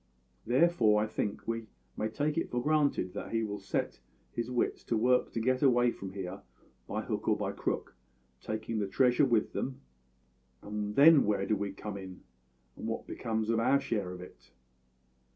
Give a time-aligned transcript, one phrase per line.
[0.47, 3.99] Therefore I think we may take it for granted that he will set
[4.31, 6.41] his wits to work to get away from here
[6.87, 7.93] by hook or by crook,
[8.41, 9.81] taking the treasure with them;
[10.63, 12.21] and then where do we come in,
[12.75, 14.49] and what becomes of our share of it?